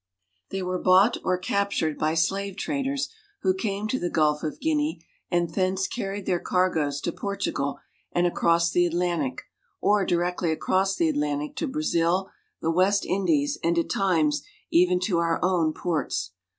They 0.49 0.63
were 0.63 0.79
192 0.79 0.81
P 1.19 1.21
bought 1.21 1.29
or 1.29 1.37
captured 1.37 1.99
by 1.99 2.15
slave 2.15 2.57
traders 2.57 3.09
who 3.43 3.53
came 3.53 3.87
to 3.87 3.99
the 3.99 4.09
Gulf 4.09 4.43
I 4.43 4.47
of 4.47 4.59
Guinea 4.59 5.05
and 5.29 5.53
thence 5.53 5.87
carried 5.87 6.25
their 6.25 6.39
cargoes 6.39 6.99
to 7.01 7.11
Portugal 7.11 7.75
^^H 7.77 7.81
and 8.13 8.25
across 8.25 8.71
the 8.71 8.87
Atlantic, 8.87 9.43
or 9.79 10.03
directly 10.03 10.51
across 10.51 10.95
the 10.95 11.07
Atlantic 11.07 11.55
to 11.57 11.67
^^B 11.67 11.73
Brazil, 11.73 12.31
the 12.61 12.71
West 12.71 13.05
Indies, 13.05 13.59
and, 13.63 13.77
at 13.77 13.91
times, 13.91 14.41
even 14.71 14.99
to 15.01 15.19
our 15.19 15.37
own 15.43 15.71
^^H 15.71 15.75
ports. 15.75 16.31